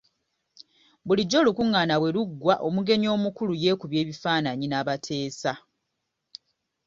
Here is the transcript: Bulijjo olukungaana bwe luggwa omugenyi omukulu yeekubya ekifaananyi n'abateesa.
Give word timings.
Bulijjo 1.05 1.35
olukungaana 1.41 1.95
bwe 1.97 2.13
luggwa 2.15 2.55
omugenyi 2.67 3.07
omukulu 3.15 3.53
yeekubya 3.63 3.99
ekifaananyi 4.03 4.65
n'abateesa. 4.69 5.53